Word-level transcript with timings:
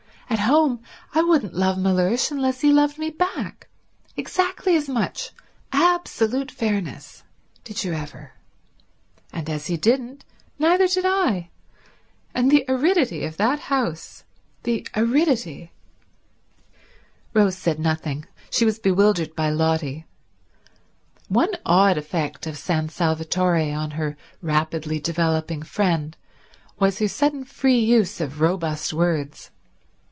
At 0.31 0.39
home 0.47 0.81
I 1.13 1.21
wouldn't 1.21 1.53
love 1.53 1.77
Mellersh 1.77 2.31
unless 2.31 2.61
he 2.61 2.71
loved 2.71 2.97
me 2.97 3.09
back, 3.09 3.67
exactly 4.15 4.77
as 4.77 4.87
much, 4.87 5.31
absolute 5.73 6.49
fairness. 6.51 7.23
Did 7.65 7.83
you 7.83 7.91
ever. 7.91 8.31
And 9.33 9.49
as 9.49 9.67
he 9.67 9.75
didn't, 9.75 10.23
neither 10.57 10.87
did 10.87 11.05
I, 11.05 11.49
and 12.33 12.49
the 12.49 12.63
aridity 12.69 13.25
of 13.25 13.35
that 13.37 13.59
house! 13.59 14.23
The 14.63 14.87
aridity..." 14.95 15.73
Rose 17.33 17.57
said 17.57 17.77
nothing. 17.77 18.25
She 18.49 18.63
was 18.65 18.79
bewildered 18.79 19.35
by 19.35 19.49
Lotty. 19.49 20.05
One 21.27 21.51
odd 21.65 21.97
effect 21.97 22.47
of 22.47 22.57
San 22.57 22.87
Salvatore 22.87 23.73
on 23.73 23.91
her 23.91 24.15
rapidly 24.41 24.99
developing 24.99 25.61
friend 25.61 26.15
was 26.79 26.99
her 26.99 27.09
sudden 27.09 27.43
free 27.43 27.79
use 27.79 28.21
of 28.21 28.39
robust 28.39 28.93
words. 28.93 29.51